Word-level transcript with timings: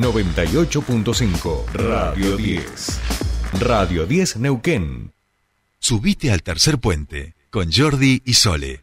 98.5 0.00 1.66
Radio 1.74 2.38
10. 2.38 3.00
Radio 3.60 4.06
10 4.06 4.38
Neuquén. 4.38 5.12
Subite 5.78 6.32
al 6.32 6.42
tercer 6.42 6.78
puente 6.78 7.34
con 7.50 7.70
Jordi 7.70 8.22
y 8.24 8.32
Sole. 8.32 8.82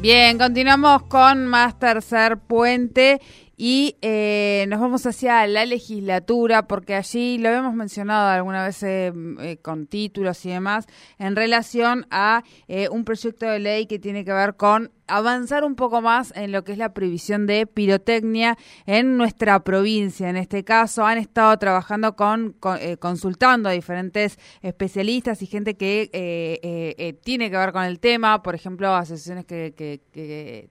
Bien, 0.00 0.38
continuamos 0.38 1.02
con 1.04 1.46
más 1.46 1.78
tercer 1.80 2.38
puente 2.38 3.20
y 3.56 3.96
eh, 4.02 4.66
nos 4.68 4.80
vamos 4.80 5.06
hacia 5.06 5.46
la 5.46 5.64
legislatura 5.64 6.66
porque 6.66 6.94
allí 6.94 7.38
lo 7.38 7.48
habíamos 7.48 7.74
mencionado 7.74 8.28
alguna 8.28 8.64
vez 8.64 8.82
eh, 8.82 9.12
eh, 9.40 9.56
con 9.58 9.86
títulos 9.86 10.44
y 10.44 10.50
demás 10.50 10.86
en 11.18 11.36
relación 11.36 12.06
a 12.10 12.42
un 12.90 13.04
proyecto 13.04 13.46
de 13.46 13.60
ley 13.60 13.86
que 13.86 13.98
tiene 13.98 14.24
que 14.24 14.32
ver 14.32 14.56
con 14.56 14.92
avanzar 15.06 15.64
un 15.64 15.74
poco 15.74 16.00
más 16.00 16.32
en 16.36 16.52
lo 16.52 16.64
que 16.64 16.72
es 16.72 16.78
la 16.78 16.92
previsión 16.94 17.46
de 17.46 17.66
pirotecnia 17.66 18.56
en 18.86 19.16
nuestra 19.16 19.60
provincia. 19.60 20.28
En 20.28 20.36
este 20.36 20.64
caso, 20.64 21.06
han 21.06 21.18
estado 21.18 21.56
trabajando 21.58 22.16
con, 22.16 22.56
consultando 22.98 23.68
a 23.68 23.72
diferentes 23.72 24.38
especialistas 24.62 25.42
y 25.42 25.46
gente 25.46 25.76
que 25.76 27.18
tiene 27.22 27.50
que 27.50 27.56
ver 27.56 27.72
con 27.72 27.84
el 27.84 28.00
tema, 28.00 28.42
por 28.42 28.54
ejemplo, 28.54 28.94
asociaciones 28.94 29.44
que, 29.44 30.70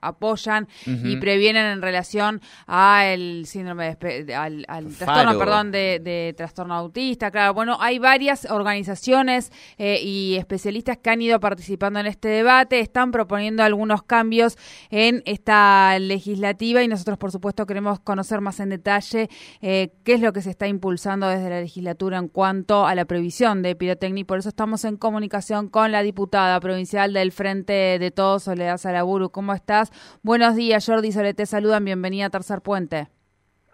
apoyan 0.00 0.68
y 0.86 1.16
previenen 1.16 1.66
en 1.66 1.82
relación 1.82 2.40
al 2.66 3.46
síndrome 3.46 3.96
de, 3.96 4.34
al, 4.34 4.64
trastorno, 4.96 5.38
perdón, 5.38 5.70
de, 5.70 6.34
trastorno 6.36 6.74
autista. 6.74 7.30
Claro, 7.30 7.54
bueno, 7.54 7.76
hay 7.80 7.98
varias 7.98 8.46
organizaciones 8.50 9.52
eh, 9.78 10.00
y 10.02 10.36
especialistas 10.36 10.98
que 10.98 11.10
han 11.10 11.22
ido 11.22 11.40
participando 11.40 12.00
en 12.00 12.06
este 12.06 12.28
debate, 12.28 12.80
están 12.80 13.10
proponiendo 13.10 13.47
algunos 13.56 14.02
cambios 14.02 14.58
en 14.90 15.22
esta 15.26 15.98
legislativa 15.98 16.82
y 16.82 16.88
nosotros, 16.88 17.18
por 17.18 17.32
supuesto, 17.32 17.66
queremos 17.66 18.00
conocer 18.00 18.40
más 18.40 18.60
en 18.60 18.70
detalle 18.70 19.28
eh, 19.62 19.92
qué 20.04 20.14
es 20.14 20.20
lo 20.20 20.32
que 20.32 20.42
se 20.42 20.50
está 20.50 20.66
impulsando 20.66 21.28
desde 21.28 21.50
la 21.50 21.60
legislatura 21.60 22.18
en 22.18 22.28
cuanto 22.28 22.86
a 22.86 22.94
la 22.94 23.04
previsión 23.04 23.62
de 23.62 23.74
pirotecnia 23.76 24.18
por 24.24 24.38
eso 24.38 24.48
estamos 24.48 24.84
en 24.84 24.96
comunicación 24.96 25.68
con 25.68 25.92
la 25.92 26.02
diputada 26.02 26.58
provincial 26.60 27.12
del 27.12 27.32
Frente 27.32 27.98
de 27.98 28.10
Todos, 28.10 28.44
Soledad 28.44 28.78
Saraburu. 28.78 29.30
¿Cómo 29.30 29.52
estás? 29.52 29.90
Buenos 30.22 30.54
días, 30.56 30.86
Jordi 30.86 31.12
Soledad, 31.12 31.34
te 31.34 31.46
saludan 31.46 31.84
bienvenida 31.84 32.26
a 32.26 32.30
Tercer 32.30 32.60
Puente. 32.60 33.08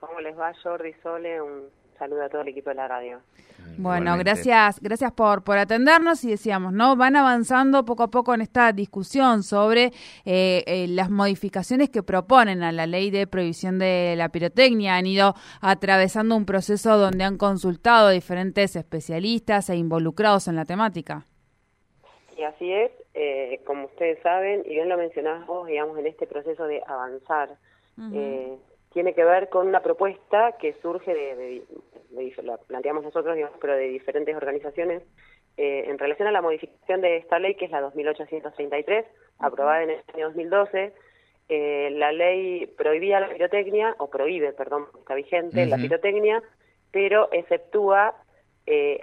¿Cómo 0.01 0.21
les 0.21 0.39
va, 0.39 0.53
Jordi 0.63 0.93
Sole? 1.03 1.41
Un 1.41 1.65
saludo 1.99 2.25
a 2.25 2.29
todo 2.29 2.43
el 2.43 2.49
equipo 2.49 2.71
de 2.71 2.77
la 2.77 2.89
radio. 2.89 3.21
Bueno, 3.77 4.17
gracias, 4.19 4.81
gracias 4.81 5.13
por, 5.13 5.43
por 5.43 5.59
atendernos 5.59 6.23
y 6.25 6.31
decíamos, 6.31 6.73
¿no? 6.73 6.97
Van 6.97 7.17
avanzando 7.17 7.85
poco 7.85 8.05
a 8.05 8.11
poco 8.11 8.35
en 8.35 8.41
esta 8.41 8.73
discusión 8.73 9.43
sobre 9.43 9.87
eh, 10.25 10.63
eh, 10.67 10.87
las 10.89 11.11
modificaciones 11.11 11.91
que 11.91 12.03
proponen 12.03 12.63
a 12.63 12.73
la 12.73 12.87
ley 12.87 13.11
de 13.11 13.27
prohibición 13.27 13.79
de 13.79 14.15
la 14.17 14.29
pirotecnia. 14.29 14.97
Han 14.97 15.07
ido 15.07 15.35
atravesando 15.61 16.37
un 16.37 16.47
proceso 16.47 16.97
donde 16.99 17.25
han 17.25 17.37
consultado 17.37 18.11
diferentes 18.11 18.77
especialistas 18.77 19.69
e 19.71 19.77
involucrados 19.77 20.47
en 20.49 20.57
la 20.57 20.65
temática. 20.65 21.27
Y 22.37 22.43
así 22.43 22.73
es, 22.73 22.93
eh, 23.15 23.61
como 23.65 23.87
ustedes 23.87 24.21
saben, 24.23 24.63
y 24.67 24.71
bien 24.71 24.89
lo 24.89 24.97
mencionabas 24.97 25.47
vos, 25.47 25.67
digamos, 25.67 25.99
en 25.99 26.07
este 26.07 26.27
proceso 26.27 26.67
de 26.67 26.83
avanzar 26.87 27.57
eh, 28.13 28.57
tiene 28.95 29.13
que 29.13 29.25
ver 29.25 29.49
con 29.49 29.67
una 29.67 29.81
propuesta 29.81 30.53
que 30.53 30.73
surge 30.81 31.13
de, 31.13 31.63
la 32.45 32.57
planteamos 32.59 33.03
nosotros, 33.03 33.35
digamos, 33.35 33.59
pero 33.61 33.75
de 33.75 33.89
diferentes 33.89 34.35
organizaciones, 34.37 35.03
eh, 35.57 35.85
en 35.89 35.99
relación 35.99 36.29
a 36.29 36.33
la 36.33 36.41
modificación 36.41 37.01
de 37.01 37.17
esta 37.17 37.41
ley, 37.41 37.57
que 37.57 37.65
es 37.65 37.73
la 37.73 37.81
2833, 37.81 39.05
aprobada 39.41 39.83
en 39.83 39.91
el 39.91 40.03
año 40.15 40.27
2012. 40.29 40.93
Eh, 41.49 41.91
la 41.93 42.13
ley 42.13 42.67
prohibía 42.79 43.19
la 43.19 43.29
pirotecnia, 43.29 43.97
o 43.99 44.09
prohíbe, 44.09 44.53
perdón, 44.53 44.87
está 45.01 45.15
vigente, 45.15 45.67
la 45.67 45.77
pirotecnia, 45.77 46.43
pero 46.93 47.29
exceptúa 47.33 48.15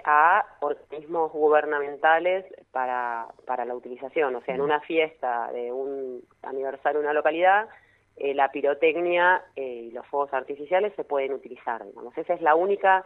a 0.04 0.44
organismos 0.60 1.30
gubernamentales 1.32 2.46
para, 2.72 3.26
para 3.46 3.64
la 3.66 3.74
utilización. 3.74 4.34
O 4.34 4.40
sea, 4.40 4.54
en 4.54 4.62
una 4.62 4.80
fiesta 4.80 5.52
de 5.52 5.70
un 5.70 6.22
aniversario 6.42 6.98
de 6.98 7.04
una 7.04 7.12
localidad, 7.12 7.68
eh, 8.16 8.34
la 8.34 8.52
pirotecnia 8.52 9.42
eh, 9.56 9.86
y 9.88 9.90
los 9.90 10.06
fuegos 10.06 10.32
artificiales 10.34 10.92
se 10.96 11.04
pueden 11.04 11.32
utilizar. 11.32 11.84
Digamos. 11.84 12.16
Esa 12.16 12.34
es 12.34 12.42
la 12.42 12.54
única 12.54 13.04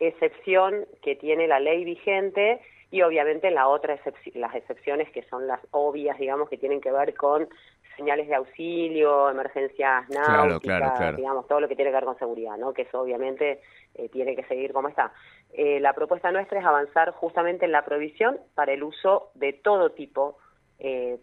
excepción 0.00 0.86
que 1.02 1.14
tiene 1.14 1.46
la 1.46 1.60
ley 1.60 1.84
vigente 1.84 2.60
y 2.90 3.02
obviamente 3.02 3.50
la 3.50 3.68
otra 3.68 3.98
las 4.34 4.54
excepciones 4.54 5.10
que 5.10 5.22
son 5.24 5.46
las 5.46 5.60
obvias, 5.70 6.18
digamos, 6.18 6.48
que 6.48 6.56
tienen 6.56 6.80
que 6.80 6.90
ver 6.90 7.14
con 7.14 7.48
señales 7.96 8.28
de 8.28 8.34
auxilio, 8.34 9.30
emergencias 9.30 10.08
náuticas, 10.08 11.16
digamos, 11.16 11.46
todo 11.46 11.60
lo 11.60 11.68
que 11.68 11.76
tiene 11.76 11.90
que 11.90 11.96
ver 11.96 12.04
con 12.04 12.18
seguridad, 12.18 12.56
¿no? 12.56 12.72
Que 12.72 12.82
eso 12.82 13.00
obviamente 13.00 13.60
eh, 13.94 14.08
tiene 14.08 14.34
que 14.34 14.44
seguir 14.44 14.72
como 14.72 14.88
está. 14.88 15.12
la 15.56 15.92
propuesta 15.92 16.30
nuestra 16.30 16.60
es 16.60 16.64
avanzar 16.64 17.12
justamente 17.12 17.64
en 17.64 17.72
la 17.72 17.84
provisión 17.84 18.38
para 18.54 18.72
el 18.72 18.82
uso 18.82 19.30
de 19.34 19.52
todo 19.52 19.90
tipo, 19.90 20.38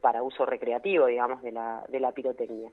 para 0.02 0.22
uso 0.22 0.46
recreativo, 0.46 1.06
digamos, 1.06 1.42
de 1.42 1.52
la, 1.52 1.84
de 1.88 2.00
la 2.00 2.12
pirotecnia. 2.12 2.70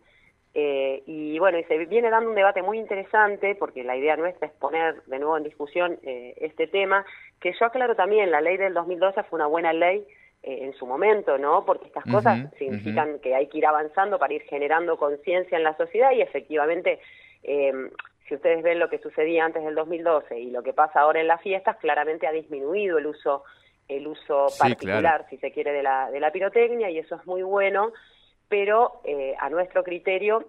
Eh, 0.55 1.03
y 1.07 1.39
bueno, 1.39 1.59
y 1.59 1.65
se 1.65 1.79
viene 1.87 2.11
dando 2.11 2.29
un 2.29 2.37
debate 2.37 2.63
muy 2.63 2.79
interesante, 2.79 3.55
porque 3.55 3.85
la 3.85 3.97
idea 3.97 4.17
nuestra 4.17 4.49
es 4.49 4.53
poner 4.55 5.03
de 5.05 5.19
nuevo 5.19 5.37
en 5.37 5.45
discusión 5.45 5.99
eh, 6.03 6.35
este 6.39 6.67
tema, 6.67 7.07
que 7.41 7.55
yo 7.59 7.67
aclaro 7.67 7.95
también, 7.95 8.31
la 8.31 8.41
ley 8.41 8.59
del 8.59 8.75
2012 8.75 9.23
fue 9.25 9.39
una 9.39 9.47
buena 9.47 9.73
ley 9.73 10.07
eh, 10.43 10.59
en 10.63 10.75
su 10.75 10.87
momento, 10.87 11.39
¿no? 11.39 11.65
Porque 11.65 11.87
estas 11.87 12.05
cosas 12.05 12.53
significan 12.59 13.19
que 13.21 13.35
hay 13.35 13.47
que 13.47 13.59
ir 13.59 13.67
avanzando 13.67 14.19
para 14.19 14.35
ir 14.35 14.43
generando 14.43 14.99
conciencia 14.99 15.57
en 15.57 15.65
la 15.65 15.77
sociedad 15.77 16.13
y 16.13 16.21
efectivamente, 16.21 17.01
si 17.43 18.35
ustedes 18.35 18.63
ven 18.63 18.79
lo 18.79 18.89
que 18.89 18.99
sucedía 18.99 19.45
antes 19.45 19.65
del 19.65 19.75
2012 19.75 20.39
y 20.39 20.51
lo 20.51 20.63
que 20.63 20.73
pasa 20.73 21.01
ahora 21.01 21.21
en 21.21 21.29
las 21.29 21.41
fiestas, 21.41 21.77
claramente 21.79 22.27
ha 22.27 22.33
disminuido 22.33 22.99
el 22.99 23.07
uso 23.07 23.43
el 23.89 24.07
uso 24.07 24.47
particular, 24.59 25.27
si 25.29 25.37
se 25.39 25.51
quiere, 25.51 25.73
de 25.73 25.83
la, 25.83 26.11
de 26.11 26.21
la 26.21 26.31
pirotecnia 26.31 26.89
y 26.89 26.99
eso 26.99 27.17
es 27.17 27.27
muy 27.27 27.43
bueno 27.43 27.93
pero 28.53 29.01
eh, 29.05 29.35
a 29.39 29.49
nuestro 29.49 29.83
criterio 29.83 30.45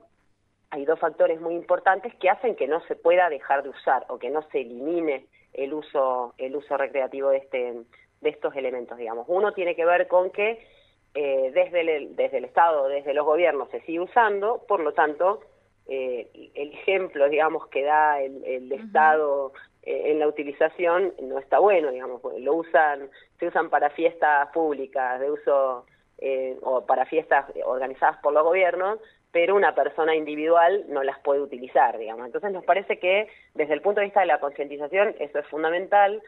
hay 0.72 0.84
dos 0.84 1.00
factores 1.00 1.40
muy 1.40 1.56
importantes 1.56 2.14
que 2.16 2.30
hacen 2.30 2.58
que 2.58 2.68
no 2.68 2.82
se 2.82 2.98
pueda 2.98 3.30
dejar 3.30 3.64
de 3.64 3.70
usar 3.70 4.04
o 4.10 4.20
que 4.20 4.30
no 4.30 4.42
se 4.50 4.60
elimine 4.60 5.26
el 5.54 5.74
uso 5.74 6.34
el 6.38 6.54
uso 6.54 6.76
recreativo 6.76 7.30
de 7.30 7.38
este 7.38 7.74
de 8.20 8.30
estos 8.30 8.54
elementos 8.58 8.98
digamos. 8.98 9.24
Uno 9.30 9.54
tiene 9.54 9.74
que 9.74 9.86
ver 9.86 10.10
con 10.10 10.32
que 10.32 10.68
eh, 11.14 11.52
desde 11.54 11.80
el 11.80 12.14
desde 12.18 12.40
el 12.40 12.44
estado 12.44 12.90
desde 12.90 13.14
los 13.14 13.26
gobiernos 13.26 13.70
se 13.70 13.80
sigue 13.84 14.02
usando 14.02 14.66
por 14.68 14.82
lo 14.82 14.92
tanto 14.92 15.40
eh, 15.88 16.28
el 16.56 16.74
ejemplo 16.74 17.30
digamos 17.30 17.68
que 17.68 17.84
da 17.84 18.20
el, 18.20 18.70
estado 18.70 19.54
en 19.84 20.20
la 20.20 20.28
utilización 20.28 21.14
no 21.22 21.40
está 21.40 21.60
bueno 21.60 21.90
digamos 21.90 22.22
lo 22.38 22.54
usan 22.54 23.10
se 23.40 23.48
usan 23.48 23.70
para 23.70 23.92
fiestas 23.92 24.50
públicas 24.50 25.22
de 25.22 25.32
uso 25.32 25.86
eh, 26.26 26.56
o 26.62 26.86
para 26.86 27.06
fiestas 27.06 27.52
organizadas 27.66 28.18
por 28.20 28.32
los 28.32 28.44
gobiernos, 28.44 28.98
pero 29.34 29.56
una 29.56 29.76
persona 29.76 30.16
individual 30.16 30.86
no 30.88 31.04
las 31.04 31.20
puede 31.20 31.42
utilizar, 31.42 31.98
digamos. 31.98 32.26
Entonces 32.26 32.54
nos 32.54 32.64
parece 32.64 32.98
que 32.98 33.28
desde 33.56 33.74
el 33.74 33.82
punto 33.82 34.00
de 34.00 34.06
vista 34.06 34.22
de 34.22 34.28
la 34.28 34.40
concientización 34.40 35.16
eso 35.20 35.40
es 35.40 35.48
fundamental. 35.48 36.22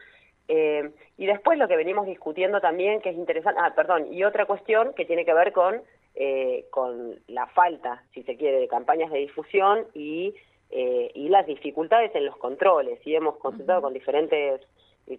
Eh, 0.48 0.90
y 1.16 1.24
después 1.24 1.58
lo 1.58 1.66
que 1.66 1.78
venimos 1.78 2.04
discutiendo 2.04 2.60
también, 2.60 3.00
que 3.00 3.08
es 3.08 3.16
interesante, 3.16 3.58
ah, 3.64 3.72
perdón, 3.74 4.12
y 4.12 4.22
otra 4.22 4.44
cuestión 4.44 4.92
que 4.92 5.06
tiene 5.06 5.24
que 5.24 5.32
ver 5.32 5.52
con, 5.52 5.80
eh, 6.14 6.66
con 6.68 7.18
la 7.28 7.46
falta, 7.46 8.02
si 8.12 8.22
se 8.24 8.36
quiere, 8.36 8.60
de 8.60 8.68
campañas 8.68 9.10
de 9.10 9.20
difusión 9.20 9.86
y, 9.94 10.34
y 10.68 11.28
las 11.30 11.46
dificultades 11.46 12.14
en 12.14 12.26
los 12.26 12.36
controles. 12.36 13.00
Y 13.06 13.16
hemos 13.16 13.38
consultado 13.38 13.80
con 13.80 13.94
diferentes 13.94 14.60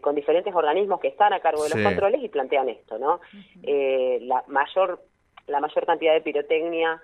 con 0.02 0.16
diferentes 0.16 0.54
organismos 0.54 1.00
que 1.00 1.08
están 1.08 1.34
a 1.34 1.40
cargo 1.40 1.64
de 1.64 1.70
los 1.70 1.84
controles 1.84 2.22
y 2.22 2.30
plantean 2.30 2.70
esto, 2.70 2.98
¿no? 2.98 3.20
eh, 3.64 4.20
la 4.22 4.44
mayor 4.48 5.02
la 5.48 5.62
mayor 5.62 5.86
cantidad 5.86 6.14
de 6.14 6.22
pirotecnia 6.22 7.02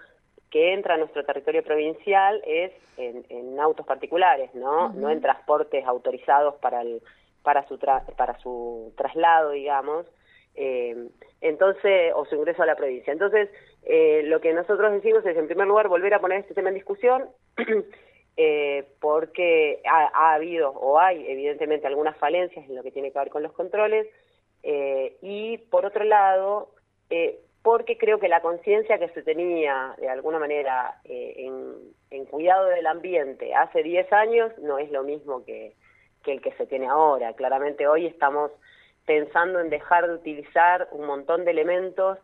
que 0.50 0.74
entra 0.74 0.96
a 0.96 0.98
nuestro 0.98 1.24
territorio 1.24 1.64
provincial 1.64 2.42
es 2.46 2.72
en, 2.98 3.60
autos 3.60 3.86
particulares, 3.86 4.54
¿no? 4.54 4.90
No 4.90 5.10
en 5.10 5.22
transportes 5.22 5.86
autorizados 5.86 6.56
para 6.56 6.82
el 6.82 7.02
para 7.42 7.68
su 7.68 7.80
para 7.80 8.38
su 8.40 8.94
traslado, 8.96 9.52
digamos. 9.52 10.06
Eh, 10.56 11.08
entonces, 11.42 12.12
o 12.16 12.26
su 12.26 12.36
ingreso 12.36 12.62
a 12.62 12.68
la 12.68 12.76
provincia. 12.76 13.12
Entonces, 13.12 13.50
eh, 13.84 14.22
lo 14.26 14.40
que 14.42 14.54
nosotros 14.54 14.92
decimos 14.92 15.26
es, 15.26 15.36
en 15.36 15.48
primer 15.48 15.68
lugar, 15.68 15.88
volver 15.88 16.14
a 16.14 16.20
poner 16.20 16.40
este 16.40 16.54
tema 16.54 16.70
en 16.70 16.76
discusión, 16.76 17.26
eh, 18.38 18.86
porque 19.00 19.82
ha, 19.86 20.34
habido 20.34 20.72
o 20.72 21.00
hay 21.00 21.26
evidentemente 21.28 21.88
algunas 21.88 22.18
falencias 22.18 22.68
en 22.68 22.76
lo 22.76 22.84
que 22.84 22.92
tiene 22.92 23.12
que 23.12 23.20
ver 23.20 23.30
con 23.30 23.44
los 23.44 23.54
controles 23.54 24.08
eh, 24.64 25.18
y 25.22 25.58
por 25.58 25.86
otro 25.86 26.04
lado 26.04 26.72
eh, 27.10 27.40
porque 27.64 27.98
creo 27.98 28.20
que 28.20 28.28
la 28.28 28.42
conciencia 28.42 29.00
que 29.00 29.10
se 29.10 29.24
tenía 29.24 29.96
de 29.98 30.10
alguna 30.10 30.38
manera 30.38 31.00
eh, 31.06 31.50
en, 32.10 32.26
cuidado 32.26 32.66
del 32.66 32.88
ambiente 32.88 33.54
hace 33.54 33.84
10 33.84 34.12
años 34.12 34.52
no 34.58 34.80
es 34.80 34.92
lo 34.92 35.04
mismo 35.04 35.46
que, 35.46 35.76
que 36.24 36.32
el 36.32 36.42
que 36.42 36.52
se 36.54 36.66
tiene 36.66 36.88
ahora. 36.88 37.34
Claramente 37.34 37.88
hoy 37.88 38.08
estamos 38.08 38.52
pensando 39.06 39.60
en 39.60 39.70
dejar 39.70 40.08
de 40.08 40.16
utilizar 40.16 40.88
un 40.92 41.06
montón 41.06 41.46
de 41.46 41.52
elementos 41.52 42.18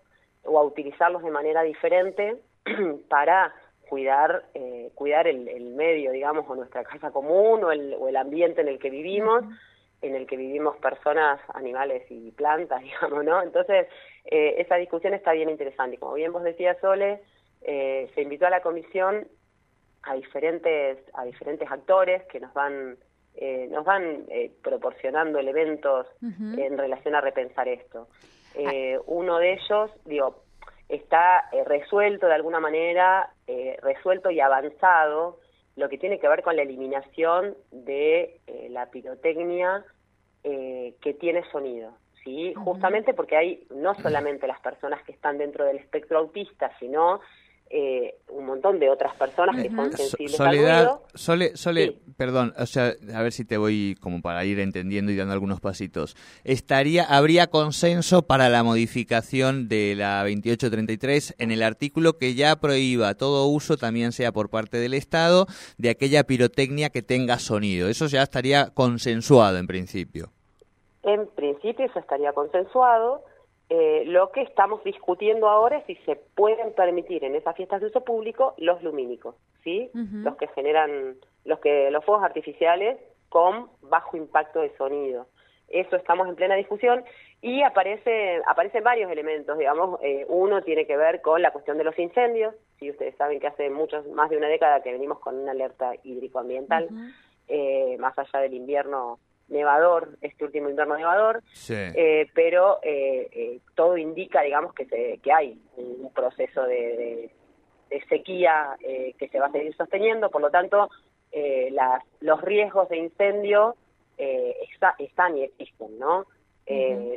o 0.44 0.58
a 0.58 0.64
utilizarlos 0.64 1.24
de 1.24 1.32
manera 1.32 1.62
diferente 1.62 2.38
para 3.10 3.54
cuidar 3.89 4.45
eh, 4.53 4.91
cuidar 4.95 5.27
el, 5.27 5.74
medio, 5.75 6.12
digamos, 6.12 6.45
o 6.47 6.56
nuestra 6.56 6.83
casa 6.83 7.12
común 7.12 7.63
o 7.63 7.71
el, 7.71 7.95
o 8.00 8.07
el 8.07 8.15
ambiente 8.15 8.62
en 8.62 8.68
el 8.68 8.80
que 8.80 8.89
vivimos, 8.89 9.44
en 10.01 10.15
el 10.15 10.27
que 10.27 10.38
vivimos 10.38 10.77
personas, 10.77 11.41
animales 11.53 12.03
y 12.09 12.31
plantas, 12.31 12.81
digamos, 12.83 13.25
¿no? 13.25 13.41
Entonces, 13.41 13.88
eh, 14.25 14.56
esa 14.59 14.75
discusión 14.75 15.13
está 15.13 15.33
bien 15.33 15.50
interesante. 15.50 15.97
Como 15.97 16.13
bien 16.13 16.31
vos 16.31 16.44
decías, 16.44 16.77
Sole, 16.80 17.21
eh, 17.62 18.09
se 18.13 18.21
invitó 18.21 18.45
a 18.47 18.51
la 18.51 18.62
comisión 18.62 19.27
a 20.03 20.13
diferentes 20.13 20.97
a 21.13 21.25
diferentes 21.25 21.69
actores 21.69 22.24
que 22.27 22.39
nos 22.39 22.53
van 22.53 22.97
eh, 23.36 23.68
nos 23.71 23.86
van 23.86 24.25
eh, 24.30 24.51
proporcionando 24.62 25.39
elementos 25.39 26.07
en 26.21 26.77
relación 26.77 27.15
a 27.15 27.21
repensar 27.21 27.69
esto. 27.69 28.09
Eh, 28.53 29.00
uno 29.06 29.38
de 29.38 29.53
ellos, 29.53 29.91
digo, 30.03 30.44
está 30.89 31.50
resuelto 31.65 32.27
de 32.27 32.33
alguna 32.33 32.59
manera, 32.59 33.31
resuelto 33.81 34.31
y 34.31 34.39
avanzado 34.39 35.39
lo 35.75 35.88
que 35.88 35.97
tiene 35.97 36.19
que 36.19 36.27
ver 36.27 36.44
con 36.44 36.56
la 36.56 36.63
eliminación 36.63 37.56
de 37.71 38.41
la 38.69 38.88
pirotecnia 38.88 39.86
que 40.44 41.18
tiene 41.19 41.44
sonido. 41.51 41.94
¿sí? 42.24 42.53
Justamente 42.56 43.13
porque 43.13 43.38
hay 43.38 43.68
no 43.69 43.94
solamente 43.95 44.47
las 44.47 44.59
personas 44.59 45.01
que 45.03 45.12
están 45.12 45.38
dentro 45.38 45.63
del 45.63 45.77
espectro 45.77 46.19
autista, 46.19 46.71
sino 46.80 47.21
eh, 47.69 48.16
un 48.30 48.48
montón 48.48 48.80
de 48.80 48.89
otras 48.89 49.16
personas 49.16 49.62
que 49.62 49.69
son 49.69 49.92
sensibles 49.92 50.36
Soledad, 50.36 51.00
Sole, 51.13 51.56
Sole 51.56 51.98
perdón, 52.18 52.54
o 52.57 52.66
sea, 52.66 52.94
a 53.13 53.21
ver 53.21 53.31
si 53.31 53.45
te 53.45 53.57
voy 53.57 53.95
como 54.01 54.21
para 54.21 54.44
ir 54.44 54.60
entendiendo 54.60 55.12
y 55.12 55.16
dando 55.16 55.33
algunos 55.33 55.62
pasitos. 55.62 56.16
Estaría, 56.44 57.04
habría 57.04 57.48
consenso 57.48 58.24
para 58.24 58.50
la 58.50 58.63
modificación 58.63 59.69
de 59.69 59.94
la 59.95 60.24
2833 60.24 61.36
en 61.38 61.51
el 61.51 61.63
artículo 61.63 62.18
que 62.18 62.33
ya 62.33 62.56
prohíba 62.56 63.13
todo 63.13 63.45
uso, 63.48 63.77
también 63.77 64.12
sea 64.12 64.31
por 64.31 64.50
parte 64.50 64.77
del 64.77 64.95
Estado, 64.95 65.45
de 65.77 65.92
aquella 65.92 66.24
pirotecnia 66.24 66.89
que 66.89 67.04
tenga 67.04 67.39
sonido. 67.39 67.88
Eso 67.88 68.07
ya 68.07 68.24
estaría 68.24 68.72
consensuado 68.74 69.57
en 69.57 69.68
principio. 69.68 70.31
En 71.04 71.27
principio 71.27 71.86
eso 71.86 72.00
estaría 72.00 72.33
consensuado. 72.33 73.24
Eh, 73.69 74.04
lo 74.07 74.31
que 74.31 74.42
estamos 74.42 74.83
discutiendo 74.83 75.48
ahora 75.48 75.77
es 75.77 75.86
si 75.86 75.95
se 76.06 76.16
pueden 76.16 76.74
permitir 76.74 77.24
en 77.24 77.36
esas 77.36 77.56
fiestas 77.56 77.81
de 77.81 77.88
uso 77.88 78.04
público 78.04 78.56
los 78.57 78.81
lumínicos, 78.81 79.36
¿sí? 79.63 79.92
Los 79.94 80.38
que 80.38 80.48
generan, 80.48 81.18
los 81.45 81.60
que 81.60 81.92
los 81.92 82.04
fuegos 82.04 82.24
artificiales 82.24 82.98
con 83.30 83.69
bajo 83.81 84.18
impacto 84.18 84.62
de 84.62 84.75
sonido. 84.75 85.27
Eso 85.68 85.95
estamos 85.95 86.27
en 86.27 86.36
plena 86.36 86.56
discusión 86.56 87.04
y 87.42 87.62
aparece, 87.62 88.42
aparecen 88.48 88.83
varios 88.83 89.12
elementos, 89.12 89.56
digamos, 89.56 90.00
eh, 90.01 90.25
uno 90.27 90.63
tiene 90.63 90.88
que 90.88 90.98
ver 90.98 91.22
con 91.22 91.42
la 91.42 91.51
cuestión 91.51 91.77
de 91.77 91.83
los 91.83 91.98
incendios, 92.00 92.56
si 92.80 92.89
ustedes 92.89 93.15
saben 93.18 93.39
que 93.39 93.48
hace 93.48 93.69
muchos, 93.69 94.07
más 94.07 94.31
de 94.31 94.38
una 94.38 94.48
década 94.48 94.81
que 94.81 94.92
venimos 94.92 95.19
con 95.19 95.36
una 95.36 95.51
alerta 95.51 95.92
hídrico-ambiental, 96.04 96.89
eh, 97.48 97.98
más 98.00 98.18
allá 98.18 98.39
del 98.39 98.56
invierno 98.56 99.19
nevador, 99.50 100.18
este 100.22 100.46
último 100.46 100.69
invierno 100.69 100.98
nevador, 100.98 101.42
eh, 101.69 102.28
pero 102.34 102.80
eh, 102.84 103.30
eh, 103.31 103.60
todo 103.75 103.98
indica, 103.98 104.42
digamos, 104.42 104.74
que, 104.74 104.86
se, 104.86 105.19
que 105.22 105.31
hay 105.31 105.60
un 105.78 106.12
proceso 106.13 106.63
de, 106.63 107.31
sequía 108.07 108.78
que 108.80 109.30
se 109.30 109.40
va 109.40 109.48
a 109.48 109.51
seguir 109.51 109.75
sosteniendo, 109.75 110.30
por 110.30 110.42
lo 110.42 110.51
tanto, 110.51 110.90
las, 111.72 112.04
los 112.19 112.40
riesgos 112.42 112.88
de 112.90 112.98
incendio 112.98 113.75
están 115.00 115.38
y 115.38 115.44
existen, 115.44 115.98
¿no? 115.98 116.25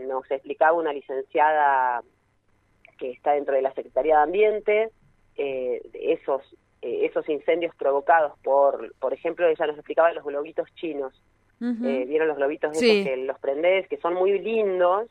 Nos 0.06 0.30
explicaba 0.30 0.72
una 0.72 0.94
licenciada 0.94 2.02
que 2.98 3.10
está 3.10 3.32
dentro 3.32 3.54
de 3.54 3.60
la 3.60 3.74
Secretaría 3.74 4.16
de 4.16 4.22
Ambiente, 4.22 4.90
esos 5.36 6.42
esos 6.80 7.28
incendios 7.28 7.74
provocados 7.76 8.36
por, 8.42 8.92
por 8.96 9.14
ejemplo, 9.14 9.46
ella 9.46 9.66
nos 9.66 9.76
explicaba 9.76 10.12
los 10.12 10.24
globitos 10.24 10.68
chinos, 10.74 11.14
eh, 11.62 12.04
vieron 12.08 12.26
los 12.26 12.36
globitos 12.36 12.72
esos 12.72 13.06
que 13.06 13.16
los 13.18 13.38
prendés, 13.38 13.86
que 13.86 13.96
son 13.98 14.14
muy 14.14 14.38
lindos, 14.38 15.08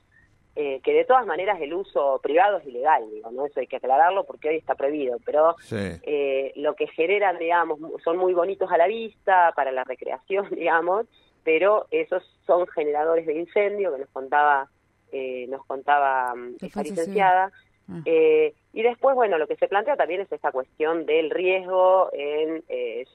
eh, 0.54 0.82
que 0.84 0.94
de 0.94 1.06
todas 1.06 1.26
maneras 1.26 1.62
el 1.62 1.74
uso 1.74 2.20
privado 2.22 2.58
es 2.58 2.66
ilegal, 2.68 3.10
digo, 3.10 3.32
¿no? 3.32 3.46
Eso 3.46 3.62
hay 3.62 3.68
que 3.68 3.78
aclararlo 3.78 4.26
porque 4.26 4.50
hoy 4.50 4.58
está 4.58 4.76
prohibido, 4.76 5.18
pero 5.26 5.56
eh, 5.72 6.52
lo 6.58 6.76
que 6.76 6.88
generan, 6.88 7.40
digamos, 7.40 7.80
son 8.04 8.18
muy 8.18 8.34
bonitos 8.34 8.70
a 8.70 8.78
la 8.78 8.88
vista, 8.88 9.54
para 9.56 9.72
la 9.72 9.86
recreación, 9.86 10.50
digamos, 10.52 11.06
pero 11.46 11.88
esos 11.90 12.22
son 12.46 12.68
generadores 12.68 13.26
de 13.26 13.36
incendio 13.36 13.94
que 13.94 14.00
nos 14.00 14.10
contaba 14.10 14.70
nos 15.50 15.66
contaba 15.66 16.34
mm, 16.34 16.56
esta 16.62 16.84
licenciada. 16.84 17.52
Ah. 17.90 18.02
y 18.06 18.82
después, 18.82 19.14
bueno, 19.14 19.38
lo 19.38 19.48
que 19.48 19.58
se 19.58 19.68
plantea 19.68 19.98
también 19.98 20.22
es 20.22 20.32
esta 20.32 20.54
cuestión 20.54 21.06
del 21.06 21.30
riesgo 21.30 22.10
en 22.14 22.64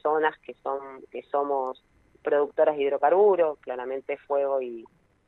zonas 0.03 0.37
que 0.41 0.53
son 0.63 0.81
que 1.11 1.23
somos 1.23 1.83
productoras 2.27 2.77
de 2.77 2.83
hidrocarburos, 2.83 3.57
claramente 3.61 4.17
fuego 4.17 4.61
y 4.61 4.85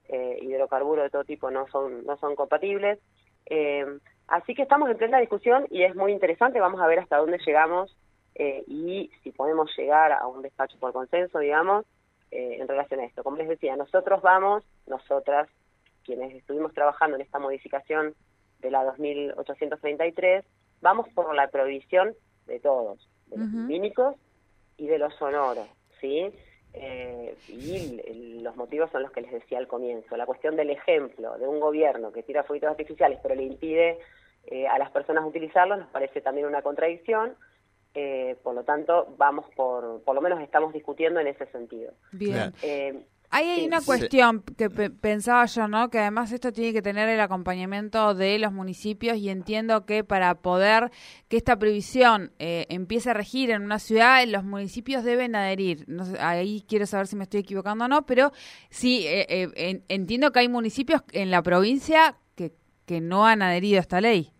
eh, 0.09 0.39
hidrocarburos 0.43 1.05
de 1.05 1.11
todo 1.11 1.23
tipo 1.23 1.49
no 1.49 1.69
son, 1.69 2.05
no 2.05 2.17
son 2.19 2.35
compatibles. 2.35 2.99
Eh, 3.47 3.87
así 4.27 4.55
que 4.57 4.63
estamos 4.63 4.91
en 4.91 4.99
plena 4.99 5.21
discusión 5.21 5.67
y 5.71 5.85
es 5.85 5.95
muy 5.95 6.11
interesante, 6.11 6.59
vamos 6.59 6.81
a 6.81 6.89
ver 6.89 6.99
hasta 6.99 7.19
dónde 7.19 7.39
llegamos 7.47 7.97
eh, 8.35 8.65
y 8.67 9.13
si 9.23 9.31
podemos 9.31 9.71
llegar 9.79 10.11
a 10.11 10.27
un 10.27 10.43
despacho 10.43 10.77
por 10.81 10.93
consenso, 10.93 11.39
digamos, 11.39 11.87
en 12.31 12.69
relación 12.69 13.01
a 13.01 13.05
esto. 13.05 13.23
Como 13.23 13.39
les 13.39 13.49
decía, 13.49 13.75
nosotros 13.77 14.21
vamos, 14.21 14.63
nosotras, 14.87 15.49
quienes 16.05 16.35
estuvimos 16.35 16.75
trabajando 16.75 17.17
en 17.17 17.23
esta 17.23 17.39
modificación 17.39 18.15
de 18.59 18.71
la 18.71 18.85
2833, 18.85 20.45
vamos 20.83 21.09
por 21.15 21.35
la 21.35 21.49
prohibición 21.49 22.15
de 22.47 22.61
todos, 22.61 23.09
de 23.29 23.39
los 23.39 23.49
lumínicos 23.49 24.17
y 24.77 24.89
de 24.89 24.99
los 24.99 25.15
sonoros, 25.15 25.69
¿sí? 26.01 26.31
Eh, 26.75 27.37
y 27.49 28.41
los 28.41 28.57
motivos 28.57 28.91
son 28.91 29.03
los 29.03 29.11
que 29.11 29.23
les 29.23 29.33
decía 29.33 29.59
al 29.59 29.67
comienzo. 29.67 30.17
La 30.17 30.27
cuestión 30.27 30.57
del 30.57 30.71
ejemplo 30.71 31.39
de 31.39 31.47
un 31.47 31.61
gobierno 31.61 32.13
que 32.13 32.23
tira 32.23 32.45
fuegos 32.45 32.71
artificiales 32.71 33.19
pero 33.23 33.35
le 33.35 33.45
impide 33.45 33.99
eh, 34.47 34.67
a 34.67 34.79
las 34.79 34.91
personas 34.91 35.25
utilizarlos 35.25 35.79
nos 35.79 35.89
parece 35.89 36.21
también 36.21 36.47
una 36.47 36.63
contradicción. 36.63 37.35
Eh, 37.95 38.37
por 38.43 38.55
lo 38.55 38.65
tanto, 38.65 39.15
vamos 39.17 39.47
por, 39.57 40.03
por 40.03 40.15
lo 40.15 40.21
menos 40.21 40.41
estamos 40.41 40.73
discutiendo 40.73 41.21
en 41.21 41.27
ese 41.27 41.47
sentido. 41.47 41.93
Bien. 42.13 42.53
Ahí 43.31 43.47
hay 43.47 43.67
una 43.67 43.83
cuestión 43.83 44.43
que 44.57 44.71
pensaba 44.71 45.45
yo, 45.45 45.69
¿no? 45.69 45.91
Que 45.91 45.99
además 45.99 46.33
esto 46.33 46.51
tiene 46.51 46.73
que 46.73 46.81
tener 46.81 47.11
el 47.11 47.21
acompañamiento 47.21 48.15
de 48.15 48.39
los 48.39 48.53
municipios 48.53 49.19
y 49.19 49.29
entiendo 49.29 49.85
que 49.85 50.03
para 50.03 50.35
poder 50.37 50.91
que 51.29 51.37
esta 51.37 51.59
previsión 51.59 52.33
eh, 52.39 52.65
empiece 52.71 53.11
a 53.11 53.15
regir 53.15 53.51
en 53.51 53.63
una 53.63 53.79
ciudad, 53.79 54.25
los 54.27 54.45
municipios 54.45 55.05
deben 55.05 55.37
adherir. 55.37 55.85
No 55.89 56.05
ahí 56.21 56.65
quiero 56.67 56.87
saber 56.87 57.07
si 57.07 57.17
me 57.17 57.25
estoy 57.25 57.41
equivocando 57.41 57.85
o 57.85 57.89
no, 57.89 58.07
pero 58.07 58.33
sí, 58.71 59.07
eh, 59.07 59.27
eh, 59.29 59.83
entiendo 59.89 60.33
que 60.33 60.39
hay 60.39 60.49
municipios 60.49 61.03
en 61.13 61.31
la 61.31 61.43
provincia 61.43 62.17
que, 62.35 62.53
que 62.87 63.03
no 63.03 63.27
han 63.27 63.43
adherido 63.43 63.77
a 63.77 63.81
esta 63.81 64.01
ley. 64.01 64.33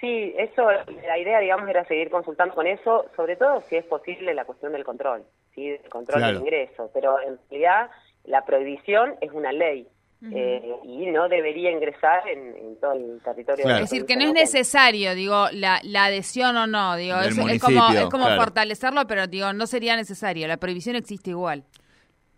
Sí, 0.00 0.34
eso, 0.38 0.66
la 1.06 1.18
idea, 1.18 1.40
digamos, 1.40 1.68
era 1.68 1.84
seguir 1.84 2.10
consultando 2.10 2.54
con 2.54 2.66
eso, 2.66 3.06
sobre 3.16 3.36
todo 3.36 3.60
si 3.62 3.76
es 3.76 3.84
posible 3.84 4.34
la 4.34 4.44
cuestión 4.44 4.72
del 4.72 4.84
control. 4.84 5.24
¿Sí? 5.56 5.70
el 5.70 5.88
control 5.88 6.22
del 6.22 6.36
ingreso, 6.36 6.88
pero 6.94 7.20
en 7.20 7.38
realidad 7.50 7.90
la 8.24 8.44
prohibición 8.44 9.16
es 9.20 9.32
una 9.32 9.52
ley. 9.52 9.88
Eh, 10.32 10.74
y 10.84 11.06
no 11.06 11.28
debería 11.28 11.70
ingresar 11.70 12.26
en, 12.26 12.76
todo 12.80 12.94
el 12.94 13.20
territorio. 13.22 13.68
Es 13.68 13.80
decir, 13.82 14.06
que 14.06 14.16
no 14.16 14.24
es 14.24 14.32
necesario, 14.32 15.14
digo, 15.14 15.46
la, 15.52 15.78
la 15.84 16.06
adhesión 16.06 16.56
o 16.56 16.66
no, 16.66 16.96
digo, 16.96 17.16
es, 17.20 17.36
como, 17.60 17.88
es 17.90 18.06
como 18.06 18.26
fortalecerlo, 18.34 19.06
pero 19.06 19.26
digo, 19.26 19.52
no 19.52 19.66
sería 19.66 19.94
necesario, 19.94 20.48
la 20.48 20.56
prohibición 20.56 20.96
existe 20.96 21.30
igual. 21.30 21.64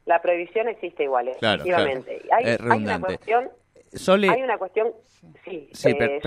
La 0.07 0.21
prohibición 0.21 0.69
existe 0.69 1.05
igual, 1.05 1.29
efectivamente. 1.29 2.21
Hay, 2.33 2.47
hay, 2.47 2.57
una 2.61 3.01
cuestión 3.01 3.49
Hay 4.29 4.43
una 4.43 4.59
cuestión, 4.59 4.89
sí, 5.45 5.69
eh, 5.85 6.21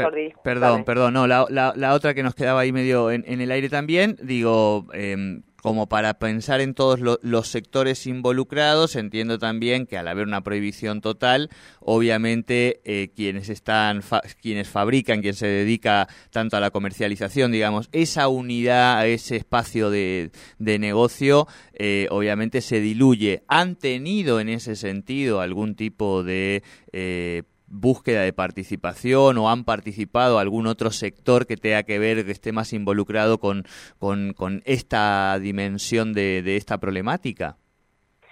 perdón, 0.43 0.83
perdón, 0.85 1.13
no, 1.13 1.27
la, 1.27 1.45
la, 1.49 1.93
otra 1.93 2.13
que 2.13 2.23
nos 2.23 2.33
quedaba 2.33 2.61
ahí 2.61 2.71
medio 2.71 3.11
en, 3.11 3.23
en 3.27 3.41
el 3.41 3.51
aire 3.51 3.69
también, 3.69 4.15
digo, 4.21 4.87
eh, 4.93 5.41
como 5.61 5.87
para 5.87 6.15
pensar 6.15 6.59
en 6.59 6.73
todos 6.73 6.99
los 6.99 7.47
sectores 7.47 8.07
involucrados, 8.07 8.95
entiendo 8.95 9.37
también 9.37 9.85
que 9.85 9.97
al 9.97 10.07
haber 10.07 10.27
una 10.27 10.41
prohibición 10.41 11.01
total, 11.01 11.49
obviamente 11.79 12.81
eh, 12.83 13.11
quienes 13.15 13.49
están, 13.49 14.01
quienes 14.41 14.67
fabrican, 14.67 15.21
quien 15.21 15.35
se 15.35 15.47
dedica 15.47 16.07
tanto 16.31 16.57
a 16.57 16.59
la 16.59 16.71
comercialización, 16.71 17.51
digamos, 17.51 17.89
esa 17.91 18.27
unidad, 18.27 19.07
ese 19.07 19.35
espacio 19.35 19.89
de, 19.89 20.31
negocio, 20.57 21.47
eh, 21.73 22.07
obviamente 22.09 22.61
se 22.61 22.79
diluye. 22.79 23.43
¿Han 23.47 23.75
tenido 23.75 24.39
en 24.39 24.49
ese 24.49 24.75
sentido 24.75 25.41
algún 25.41 25.75
tipo 25.75 26.23
de 26.23 26.63
eh, 26.91 27.43
búsqueda 27.71 28.21
de 28.21 28.33
participación 28.33 29.37
o 29.37 29.49
han 29.49 29.63
participado 29.63 30.39
algún 30.39 30.67
otro 30.67 30.91
sector 30.91 31.47
que 31.47 31.57
tenga 31.57 31.83
que 31.83 31.99
ver, 31.99 32.25
que 32.25 32.31
esté 32.31 32.51
más 32.51 32.73
involucrado 32.73 33.39
con, 33.39 33.63
con, 33.99 34.61
esta 34.65 35.39
dimensión 35.39 36.13
de, 36.13 36.55
esta 36.55 36.77
problemática? 36.77 37.57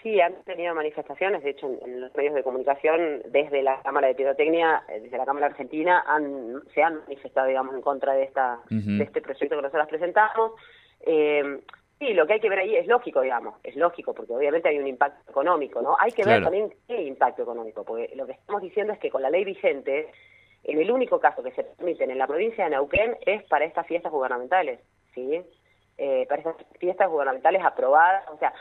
sí, 0.03 0.19
han 0.21 0.33
tenido 0.45 0.73
manifestaciones, 0.73 1.43
de 1.43 1.49
hecho 1.49 1.69
en, 1.85 1.99
los 1.99 2.15
medios 2.15 2.33
de 2.33 2.43
comunicación, 2.43 3.21
desde 3.25 3.61
la 3.61 3.81
Cámara 3.81 4.07
de 4.07 4.15
Pirotecnia, 4.15 4.81
eh, 4.87 5.01
desde 5.01 5.17
la 5.17 5.25
Cámara 5.25 5.47
Argentina, 5.47 6.03
han, 6.07 6.61
se 6.73 6.81
han 6.81 6.99
manifestado, 7.01 7.47
digamos, 7.47 7.75
en 7.75 7.81
contra 7.81 8.13
de, 8.13 8.23
esta, 8.23 8.59
de 8.69 9.03
este 9.03 9.21
proyecto 9.21 9.57
que 9.57 9.61
nosotros 9.61 9.87
presentamos. 9.89 10.53
Eh, 11.01 11.59
sí, 11.99 12.13
lo 12.13 12.25
que 12.25 12.33
hay 12.33 12.39
que 12.39 12.49
ver 12.49 12.59
ahí 12.59 12.75
es 12.75 12.87
lógico, 12.87 13.21
digamos, 13.21 13.55
es 13.63 13.75
lógico, 13.75 14.13
porque 14.13 14.33
obviamente 14.33 14.69
hay 14.69 14.79
un 14.79 14.87
impacto 14.87 15.29
económico, 15.29 15.81
¿no? 15.81 15.95
Hay 15.99 16.11
que 16.11 16.23
ver 16.23 16.43
también 16.43 16.73
qué 16.87 17.01
impacto 17.03 17.43
económico, 17.43 17.83
porque 17.83 18.11
lo 18.15 18.25
que 18.25 18.33
estamos 18.33 18.61
diciendo 18.61 18.93
es 18.93 18.99
que 18.99 19.09
con 19.09 19.21
la 19.21 19.29
ley 19.29 19.43
vigente, 19.43 20.11
en 20.63 20.79
el 20.79 20.91
único 20.91 21.19
caso 21.19 21.43
que 21.43 21.51
se 21.51 21.63
permiten 21.63 22.11
en 22.11 22.17
la 22.17 22.27
provincia 22.27 22.63
de 22.63 22.71
Neuquén 22.71 23.17
es 23.25 23.43
para 23.43 23.65
estas 23.65 23.85
fiestas 23.85 24.11
gubernamentales, 24.11 24.79
¿sí? 25.13 25.41
Eh, 25.97 26.25
para 26.29 26.39
estas 26.41 26.55
fiestas 26.79 27.09
gubernamentales 27.09 27.61
aprobadas, 27.63 28.23
o 28.29 28.37
sea, 28.37 28.53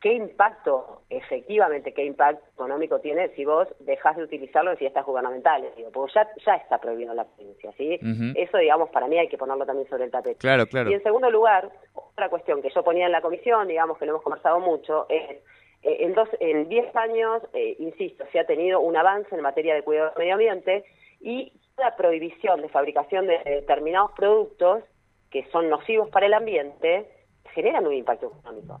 ¿qué 0.00 0.12
impacto, 0.12 1.02
efectivamente, 1.10 1.92
qué 1.92 2.04
impacto 2.04 2.44
económico 2.52 3.00
tiene 3.00 3.28
si 3.30 3.44
vos 3.44 3.68
dejás 3.80 4.16
de 4.16 4.24
utilizarlo 4.24 4.70
en 4.70 4.76
fiestas 4.76 5.04
gubernamentales? 5.04 5.74
Digo, 5.76 5.90
porque 5.90 6.14
ya, 6.14 6.28
ya 6.44 6.54
está 6.54 6.78
prohibido 6.78 7.10
en 7.10 7.16
la 7.16 7.24
provincia, 7.24 7.72
¿sí? 7.76 7.98
Eso, 8.36 8.58
digamos, 8.58 8.90
para 8.90 9.08
mí 9.08 9.18
hay 9.18 9.28
que 9.28 9.38
ponerlo 9.38 9.64
también 9.66 9.88
sobre 9.88 10.04
el 10.04 10.10
tapete. 10.10 10.38
Claro, 10.38 10.66
claro. 10.66 10.90
Y 10.90 10.94
en 10.94 11.02
segundo 11.02 11.30
lugar, 11.30 11.70
otra 11.94 12.28
cuestión 12.28 12.62
que 12.62 12.70
yo 12.70 12.82
ponía 12.82 13.06
en 13.06 13.12
la 13.12 13.20
comisión, 13.20 13.68
digamos, 13.68 13.98
que 13.98 14.06
lo 14.06 14.12
hemos 14.12 14.22
conversado 14.22 14.60
mucho, 14.60 15.06
es 15.08 15.38
eh, 15.82 16.04
en 16.04 16.14
dos, 16.14 16.28
en 16.40 16.68
10 16.68 16.96
años, 16.96 17.42
eh, 17.52 17.76
insisto, 17.78 18.24
se 18.32 18.40
ha 18.40 18.46
tenido 18.46 18.80
un 18.80 18.96
avance 18.96 19.34
en 19.34 19.40
materia 19.40 19.74
de 19.74 19.82
cuidado 19.82 20.10
del 20.10 20.18
medio 20.18 20.34
ambiente 20.34 20.84
y 21.20 21.52
la 21.78 21.94
prohibición 21.96 22.62
de 22.62 22.68
fabricación 22.68 23.26
de 23.26 23.38
determinados 23.44 24.12
productos 24.12 24.82
que 25.30 25.44
son 25.50 25.68
nocivos 25.68 26.08
para 26.10 26.26
el 26.26 26.34
ambiente 26.34 27.08
generan 27.52 27.86
un 27.86 27.92
impacto 27.94 28.26
económico. 28.26 28.80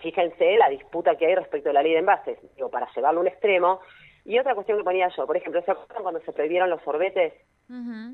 Fíjense 0.00 0.56
la 0.56 0.68
disputa 0.68 1.16
que 1.16 1.26
hay 1.26 1.34
respecto 1.34 1.70
a 1.70 1.72
la 1.72 1.82
ley 1.82 1.92
de 1.92 1.98
envases, 1.98 2.38
digo, 2.54 2.70
para 2.70 2.88
llevarlo 2.94 3.20
a 3.20 3.22
un 3.22 3.28
extremo. 3.28 3.80
Y 4.24 4.38
otra 4.38 4.54
cuestión 4.54 4.78
que 4.78 4.84
ponía 4.84 5.08
yo, 5.16 5.26
por 5.26 5.36
ejemplo, 5.36 5.62
¿se 5.62 5.70
acuerdan 5.70 6.02
cuando 6.02 6.20
se 6.20 6.32
prohibieron 6.32 6.70
los 6.70 6.82
sorbetes? 6.82 7.32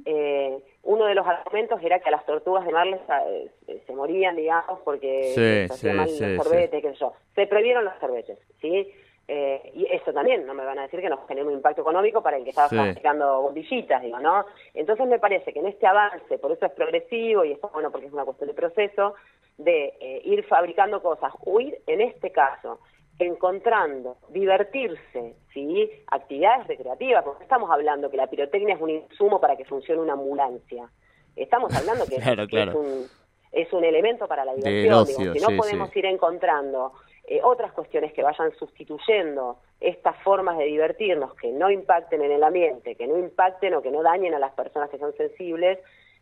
eh, 0.04 0.58
uno 0.82 1.04
de 1.04 1.14
los 1.14 1.26
argumentos 1.26 1.80
era 1.82 2.00
que 2.00 2.08
a 2.08 2.12
las 2.12 2.26
tortugas 2.26 2.66
de 2.66 2.72
mar 2.72 2.86
eh, 2.88 3.82
se 3.86 3.92
morían, 3.92 4.34
digamos, 4.34 4.80
porque 4.84 5.32
se 5.34 5.64
hacían 5.70 5.96
mal 5.96 6.08
los 6.08 6.44
sorbetes, 6.44 6.82
qué 6.82 6.90
sé 6.90 6.96
yo. 6.98 7.12
Se 7.34 7.46
prohibieron 7.46 7.84
los 7.84 7.94
sorbetes, 8.00 8.38
¿sí? 8.60 8.92
Eh, 9.26 9.72
y 9.74 9.86
eso 9.90 10.12
también, 10.12 10.46
no 10.46 10.52
me 10.52 10.64
van 10.64 10.78
a 10.78 10.82
decir 10.82 11.00
que 11.00 11.08
nos 11.08 11.26
genera 11.26 11.46
un 11.46 11.54
impacto 11.54 11.80
económico 11.80 12.22
para 12.22 12.36
el 12.36 12.44
que 12.44 12.50
estaba 12.50 12.68
fabricando 12.68 13.40
bombillitas, 13.40 14.02
digo, 14.02 14.18
¿no? 14.20 14.44
Entonces 14.74 15.06
me 15.06 15.18
parece 15.18 15.52
que 15.52 15.60
en 15.60 15.66
este 15.66 15.86
avance, 15.86 16.38
por 16.38 16.52
eso 16.52 16.66
es 16.66 16.72
progresivo 16.72 17.44
y 17.44 17.52
esto 17.52 17.70
bueno 17.72 17.90
porque 17.90 18.06
es 18.06 18.12
una 18.12 18.24
cuestión 18.24 18.48
de 18.48 18.54
proceso, 18.54 19.14
de 19.56 19.94
eh, 19.98 20.20
ir 20.24 20.44
fabricando 20.44 21.02
cosas, 21.02 21.32
huir 21.44 21.78
en 21.86 22.02
este 22.02 22.32
caso, 22.32 22.80
encontrando, 23.18 24.16
divertirse, 24.28 25.36
¿sí? 25.52 25.90
Actividades 26.08 26.66
recreativas, 26.66 27.24
porque 27.24 27.44
estamos 27.44 27.70
hablando 27.70 28.10
que 28.10 28.16
la 28.16 28.26
pirotecnia 28.26 28.74
es 28.74 28.80
un 28.80 28.90
insumo 28.90 29.40
para 29.40 29.56
que 29.56 29.64
funcione 29.64 30.02
una 30.02 30.14
ambulancia. 30.14 30.90
Estamos 31.36 31.74
hablando 31.74 32.04
que, 32.06 32.16
Es, 32.60 32.74
un, 32.74 33.06
es 33.54 33.72
un 33.72 33.84
elemento 33.84 34.26
para 34.26 34.44
la 34.44 34.54
diversión, 34.54 35.06
si 35.06 35.40
no 35.40 35.56
podemos 35.56 35.94
ir 35.96 36.06
encontrando 36.06 36.92
eh, 37.26 37.40
otras 37.42 37.72
cuestiones 37.72 38.12
que 38.12 38.22
vayan 38.22 38.52
sustituyendo 38.58 39.58
estas 39.80 40.16
formas 40.22 40.58
de 40.58 40.64
divertirnos 40.64 41.34
que 41.34 41.52
no 41.52 41.70
impacten 41.70 42.22
en 42.22 42.32
el 42.32 42.42
ambiente, 42.42 42.96
que 42.96 43.06
no 43.06 43.18
impacten 43.18 43.74
o 43.74 43.82
que 43.82 43.90
no 43.90 44.02
dañen 44.02 44.34
a 44.34 44.38
las 44.38 44.52
personas 44.52 44.90
que 44.90 44.98
son 44.98 45.14
sensibles, 45.16 45.78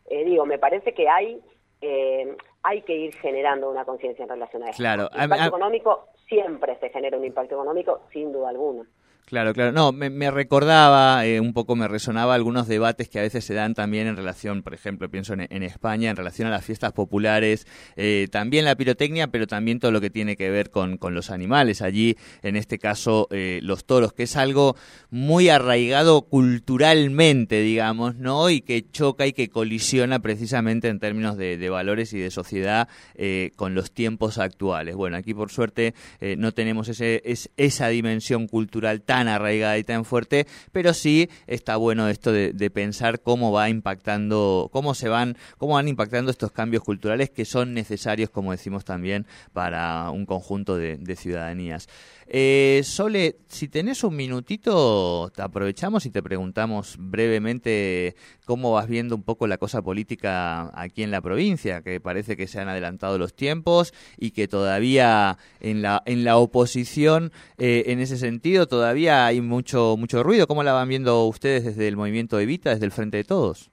eh, 0.07 0.25
digo, 0.25 0.47
me 0.47 0.59
parece 0.59 0.95
que 0.95 1.09
hay 1.09 1.41
eh, 1.81 2.37
hay 2.63 2.83
que 2.83 2.95
ir 2.95 3.15
generando 3.17 3.69
una 3.69 3.85
conciencia 3.85 4.23
en 4.23 4.29
relación 4.29 4.63
a 4.63 4.71
eso. 4.71 4.77
Claro. 4.77 5.09
El 5.13 5.25
impacto 5.25 5.47
económico 5.47 6.09
siempre 6.29 6.79
se 6.79 6.91
genera 6.91 7.19
un 7.19 7.25
impacto 7.25 7.57
económico, 7.57 8.03
sin 8.13 8.33
duda 8.33 8.51
alguna. 8.51 8.85
Claro, 9.25 9.55
claro. 9.55 9.73
No, 9.73 9.93
me, 9.93 10.31
recordaba, 10.31 11.25
eh, 11.25 11.41
un 11.41 11.55
poco 11.55 11.75
me 11.75 11.89
resonaba 11.89 12.35
algunos 12.35 12.69
debates 12.69 13.09
que 13.09 13.19
a 13.19 13.23
veces 13.23 13.45
se 13.45 13.55
dan 13.55 13.73
también 13.73 14.07
en 14.07 14.17
relación, 14.17 14.63
por 14.63 14.75
ejemplo, 14.75 15.09
pienso 15.09 15.33
en, 15.33 15.63
España, 15.63 16.11
en 16.11 16.17
relación 16.17 16.49
a 16.49 16.51
las 16.51 16.67
fiestas 16.67 16.93
populares, 16.93 17.67
eh, 17.97 18.29
también 18.31 18.67
la 18.67 18.77
pirotecnia, 18.77 19.29
pero 19.29 19.47
también 19.47 19.79
todo 19.79 19.91
lo 19.91 20.03
que 20.03 20.11
tiene 20.11 20.37
que 20.37 20.51
ver 20.51 20.71
con, 20.71 20.99
con 20.99 21.15
los 21.15 21.31
animales. 21.31 21.81
Allí, 21.81 22.19
en 22.43 22.57
este 22.57 22.79
caso, 22.79 23.29
eh, 23.31 23.61
los 23.63 23.87
toros, 23.87 24.13
que 24.13 24.25
es 24.25 24.37
algo 24.37 24.77
muy 25.09 25.49
arraigado 25.49 26.23
culturalmente, 26.23 27.63
digamos, 27.63 28.17
¿no? 28.17 28.51
Y 28.51 28.61
que 28.61 28.91
choca 28.91 29.27
y 29.27 29.33
que 29.33 29.49
colisiona 29.49 30.19
precisamente 30.19 30.89
en 30.89 30.99
términos 30.99 31.39
de, 31.39 31.71
valores 31.71 32.13
y 32.13 32.19
de 32.19 32.31
sociedad 32.31 32.89
con 33.57 33.75
los 33.75 33.93
tiempos 33.93 34.37
actuales. 34.37 34.95
Bueno, 34.95 35.17
aquí 35.17 35.33
por 35.33 35.51
suerte 35.51 35.95
no 36.37 36.53
tenemos 36.53 36.89
ese, 36.89 37.23
es, 37.25 37.51
esa 37.57 37.89
dimensión 37.89 38.47
cultural 38.47 39.01
tan 39.01 39.12
arraigada 39.13 39.79
y 39.79 39.85
tan 39.85 40.05
fuerte, 40.05 40.47
pero 40.73 40.95
sí 40.95 41.29
está 41.47 41.77
bueno 41.77 42.09
esto 42.09 42.33
de, 42.33 42.71
pensar 42.73 43.21
cómo 43.21 43.53
va 43.53 43.69
impactando, 43.69 44.71
cómo 44.73 44.95
se 44.95 45.09
van, 45.09 45.37
cómo 45.59 45.75
van 45.75 45.89
impactando 45.89 46.31
estos 46.31 46.53
cambios 46.53 46.83
culturales 46.83 47.31
que 47.31 47.45
son 47.45 47.75
necesarios, 47.75 48.31
como 48.31 48.53
decimos 48.53 48.85
también, 48.85 49.27
para 49.53 50.11
un 50.11 50.25
conjunto 50.27 50.77
de, 50.77 51.17
ciudadanías. 51.17 51.89
Eh, 52.27 52.81
Sole, 52.85 53.37
si 53.49 53.69
tenés 53.69 54.05
un 54.05 54.17
minutito, 54.17 55.31
te 55.35 55.43
aprovechamos 55.43 56.07
y 56.07 56.11
te 56.11 56.23
preguntamos 56.23 56.97
brevemente 56.99 58.17
cómo 58.47 58.73
vas 58.73 58.89
viendo 58.89 59.15
un 59.15 59.23
poco 59.23 59.47
la 59.47 59.59
cosa 59.59 59.83
política 59.83 60.71
aquí 60.75 61.03
en 61.03 61.11
la 61.11 61.21
provincia, 61.21 61.83
que 61.83 62.01
parece 62.01 62.37
que 62.37 62.47
se 62.47 62.61
han 62.61 62.69
adelantado 62.69 63.19
los 63.19 63.35
tiempos 63.35 63.93
y 64.17 64.31
que 64.31 64.49
todavía 64.49 65.37
en 65.61 65.83
la, 65.83 66.03
en 66.07 66.25
la 66.25 66.39
oposición, 66.39 67.33
eh, 67.59 67.85
en 67.87 68.01
ese 68.01 68.17
sentido, 68.17 68.67
todavía 68.67 69.02
hay 69.09 69.41
mucho, 69.41 69.97
mucho 69.99 70.23
ruido. 70.23 70.47
¿Cómo 70.47 70.63
la 70.63 70.73
van 70.73 70.89
viendo 70.89 71.25
ustedes 71.27 71.65
desde 71.65 71.89
el 71.89 71.97
movimiento 71.97 72.39
Evita, 72.39 72.71
desde 72.71 72.87
el 72.87 72.93
Frente 72.93 73.17
de 73.19 73.25
Todos? 73.25 73.71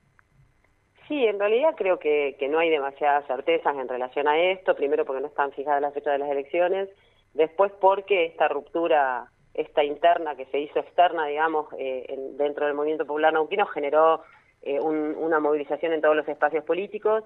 Sí, 1.08 1.26
en 1.26 1.40
realidad 1.40 1.74
creo 1.76 1.98
que, 1.98 2.36
que 2.40 2.48
no 2.48 2.60
hay 2.60 2.70
demasiadas 2.70 3.26
certezas 3.26 3.76
en 3.76 3.88
relación 3.88 4.28
a 4.28 4.40
esto. 4.40 4.76
Primero 4.76 5.06
porque 5.06 5.22
no 5.22 5.28
están 5.28 5.52
fijadas 5.52 5.82
las 5.82 5.94
fechas 5.94 6.14
de 6.14 6.20
las 6.20 6.30
elecciones. 6.30 6.90
Después 7.34 7.72
porque 7.82 8.26
esta 8.26 8.48
ruptura, 8.48 9.26
esta 9.54 9.84
interna 9.84 10.36
que 10.36 10.46
se 10.46 10.60
hizo 10.60 10.80
externa, 10.80 11.26
digamos, 11.26 11.68
eh, 11.78 12.16
dentro 12.38 12.66
del 12.66 12.76
movimiento 12.76 13.06
popular 13.06 13.34
nauquino 13.34 13.66
generó 13.66 14.22
eh, 14.62 14.80
una 14.80 15.40
movilización 15.40 15.94
en 15.94 16.02
todos 16.02 16.16
los 16.16 16.28
espacios 16.28 16.64
políticos. 16.64 17.24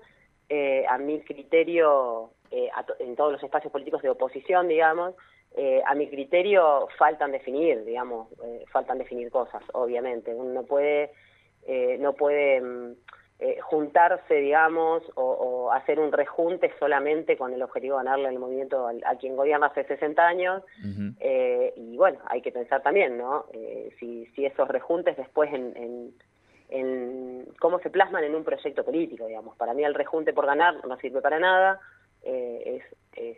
Eh, 0.49 0.85
a 0.87 0.97
mi 0.97 1.21
criterio, 1.21 2.31
en 2.51 3.15
todos 3.15 3.31
los 3.31 3.43
espacios 3.43 3.71
políticos 3.71 4.01
de 4.01 4.09
oposición, 4.09 4.67
digamos, 4.67 5.15
eh, 5.55 5.83
a 5.85 5.93
mi 5.93 6.09
criterio 6.09 6.87
faltan 6.97 7.31
definir, 7.31 7.85
digamos, 7.85 8.27
eh, 8.43 8.65
faltan 8.71 8.97
definir 8.97 9.29
cosas, 9.29 9.61
obviamente. 9.73 10.33
Uno 10.33 10.51
no 10.51 10.63
puede, 10.63 11.11
eh, 11.67 11.97
no 11.99 12.13
puede 12.13 12.59
mm, 12.59 12.95
juntarse, 13.61 14.35
digamos, 14.35 15.03
o, 15.15 15.71
hacer 15.71 15.99
un 15.99 16.11
rejunte 16.11 16.71
solamente 16.79 17.37
con 17.37 17.53
el 17.53 17.61
objetivo 17.61 17.97
de 17.97 18.03
ganarle 18.03 18.29
el 18.29 18.39
movimiento 18.39 18.87
a, 18.87 19.15
quien 19.15 19.35
gobierna 19.35 19.67
hace 19.67 19.83
60 19.83 20.25
años. 20.25 20.63
y 21.75 21.97
bueno, 21.97 22.19
hay 22.27 22.41
que 22.41 22.51
pensar 22.51 22.81
también, 22.81 23.17
¿no? 23.17 23.45
si, 23.99 24.27
si 24.27 24.45
esos 24.45 24.67
rejuntes 24.67 25.17
después 25.17 25.53
en, 25.53 26.13
en, 26.69 27.45
cómo 27.59 27.79
se 27.79 27.89
plasman 27.89 28.23
en 28.23 28.33
un 28.33 28.43
proyecto 28.43 28.85
político, 28.85 29.27
digamos. 29.27 29.57
Para 29.57 29.73
mí 29.73 29.83
el 29.83 29.93
rejunte 29.93 30.31
por 30.31 30.45
ganar 30.45 30.85
no 30.87 30.97
sirve 30.97 31.21
para 31.21 31.39
nada, 31.39 31.79
es, 32.23 32.83
es 33.15 33.37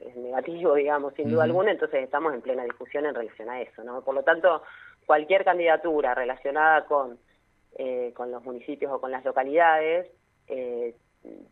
es 0.00 0.16
negativo, 0.16 0.74
digamos, 0.74 1.14
sin 1.14 1.30
duda 1.30 1.44
alguna, 1.44 1.70
entonces 1.70 2.02
estamos 2.02 2.34
en 2.34 2.42
plena 2.42 2.64
discusión 2.64 3.06
en 3.06 3.14
relación 3.14 3.48
a 3.48 3.60
eso, 3.60 3.82
¿no? 3.84 4.02
Por 4.02 4.14
lo 4.14 4.22
tanto, 4.22 4.62
cualquier 5.06 5.44
candidatura 5.44 6.14
relacionada 6.14 6.84
con, 6.84 7.18
eh, 7.76 8.12
con 8.14 8.30
los 8.30 8.44
municipios 8.44 8.92
o 8.92 9.00
con 9.00 9.10
las 9.10 9.24
localidades 9.24 10.10
eh, 10.48 10.94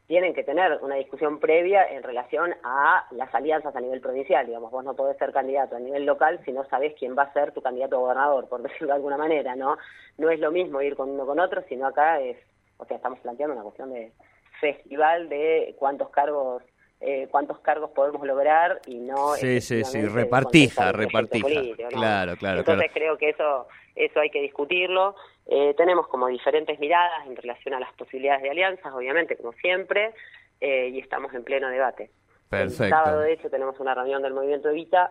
tienen 0.06 0.34
que 0.34 0.44
tener 0.44 0.78
una 0.82 0.96
discusión 0.96 1.40
previa 1.40 1.86
en 1.86 2.02
relación 2.02 2.54
a 2.62 3.06
las 3.10 3.34
alianzas 3.34 3.74
a 3.74 3.80
nivel 3.80 4.00
provincial, 4.00 4.46
digamos, 4.46 4.70
vos 4.70 4.84
no 4.84 4.94
podés 4.94 5.16
ser 5.16 5.32
candidato 5.32 5.76
a 5.76 5.80
nivel 5.80 6.04
local 6.04 6.40
si 6.44 6.52
no 6.52 6.64
sabés 6.68 6.94
quién 6.98 7.16
va 7.16 7.22
a 7.22 7.32
ser 7.32 7.52
tu 7.52 7.62
candidato 7.62 7.96
a 7.96 8.00
gobernador, 8.00 8.48
por 8.48 8.62
decirlo 8.62 8.88
de 8.88 8.94
alguna 8.94 9.16
manera, 9.16 9.56
¿no? 9.56 9.78
No 10.18 10.30
es 10.30 10.40
lo 10.40 10.50
mismo 10.50 10.82
ir 10.82 10.94
con 10.94 11.10
uno 11.10 11.24
con 11.24 11.40
otro, 11.40 11.62
sino 11.68 11.86
acá 11.86 12.20
es, 12.20 12.36
o 12.76 12.84
sea, 12.84 12.96
estamos 12.96 13.18
planteando 13.20 13.54
una 13.54 13.62
cuestión 13.62 13.92
de 13.92 14.12
festival 14.60 15.28
de 15.28 15.74
cuántos 15.78 16.10
cargos 16.10 16.62
eh, 17.04 17.26
cuántos 17.32 17.58
cargos 17.58 17.90
podemos 17.90 18.24
lograr 18.24 18.80
y 18.86 18.94
no 18.94 19.34
sí 19.34 19.60
sí 19.60 19.82
sí 19.82 20.06
repartija 20.06 20.92
repartija. 20.92 21.48
claro 21.88 22.36
claro 22.36 22.60
entonces 22.60 22.90
creo 22.94 23.18
que 23.18 23.30
eso 23.30 23.66
eso 23.96 24.20
hay 24.20 24.30
que 24.30 24.40
discutirlo. 24.40 25.16
Eh, 25.46 25.74
tenemos 25.76 26.06
como 26.06 26.28
diferentes 26.28 26.78
miradas 26.78 27.26
en 27.26 27.34
relación 27.34 27.74
a 27.74 27.80
las 27.80 27.92
posibilidades 27.94 28.42
de 28.42 28.50
alianzas 28.50 28.94
obviamente 28.94 29.36
como 29.36 29.52
siempre 29.54 30.14
eh, 30.60 30.90
y 30.94 31.00
estamos 31.00 31.34
en 31.34 31.42
pleno 31.42 31.68
debate. 31.68 32.12
Perfecto. 32.48 32.84
El 32.84 32.90
sábado 32.90 33.20
de 33.20 33.32
hecho 33.32 33.50
tenemos 33.50 33.80
una 33.80 33.94
reunión 33.96 34.22
del 34.22 34.34
movimiento 34.34 34.70
Evita 34.70 35.10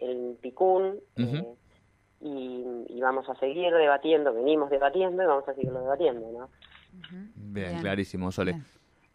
en 0.00 0.36
Picún 0.42 0.98
y, 2.20 3.00
vamos 3.00 3.28
a 3.30 3.36
seguir 3.36 3.72
debatiendo 3.72 4.34
venimos 4.34 4.68
debatiendo 4.68 5.22
y 5.22 5.26
vamos 5.26 5.48
a 5.48 5.54
seguirlo 5.54 5.80
debatiendo 5.80 6.30
no 6.32 6.50
bien, 7.34 7.80
clarísimo 7.80 8.30
Sole 8.30 8.56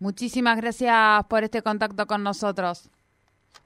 Muchísimas 0.06 0.58
gracias 0.58 1.26
por 1.26 1.44
este 1.44 1.64
contacto 1.64 2.06
con 2.06 2.22
nosotros. 2.22 2.92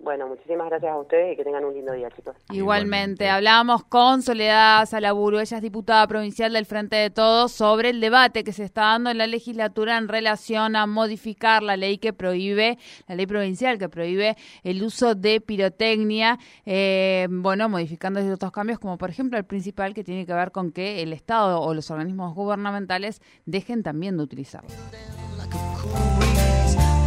Bueno, 0.01 0.25
muchísimas 0.29 0.69
gracias 0.69 0.93
a 0.93 0.97
ustedes 0.97 1.33
y 1.33 1.35
que 1.35 1.43
tengan 1.43 1.65
un 1.65 1.73
lindo 1.73 1.91
día, 1.91 2.09
chicos. 2.11 2.33
Igualmente, 2.49 3.27
hablamos 3.27 3.83
con 3.83 4.21
Soledad 4.21 4.85
Salaburu, 4.85 5.39
ella 5.39 5.57
es 5.57 5.61
diputada 5.61 6.07
provincial 6.07 6.53
del 6.53 6.65
Frente 6.65 6.95
de 6.95 7.09
Todos, 7.09 7.51
sobre 7.51 7.89
el 7.89 7.99
debate 7.99 8.45
que 8.45 8.53
se 8.53 8.63
está 8.63 8.83
dando 8.83 9.09
en 9.09 9.17
la 9.17 9.27
legislatura 9.27 9.97
en 9.97 10.07
relación 10.07 10.77
a 10.77 10.87
modificar 10.87 11.61
la 11.61 11.75
ley 11.75 11.97
que 11.97 12.13
prohíbe, 12.13 12.77
la 13.09 13.15
ley 13.15 13.27
provincial 13.27 13.77
que 13.77 13.89
prohíbe 13.89 14.37
el 14.63 14.81
uso 14.81 15.15
de 15.15 15.41
pirotecnia, 15.41 16.39
eh, 16.65 17.27
bueno, 17.29 17.67
modificando 17.67 18.21
ciertos 18.21 18.53
cambios, 18.53 18.79
como 18.79 18.97
por 18.97 19.09
ejemplo 19.09 19.37
el 19.37 19.43
principal 19.43 19.93
que 19.93 20.05
tiene 20.05 20.25
que 20.25 20.33
ver 20.33 20.51
con 20.51 20.71
que 20.71 21.01
el 21.01 21.11
Estado 21.11 21.59
o 21.59 21.73
los 21.73 21.91
organismos 21.91 22.33
gubernamentales 22.33 23.21
dejen 23.45 23.83
también 23.83 24.15
de 24.15 24.23
utilizarlo. 24.23 24.69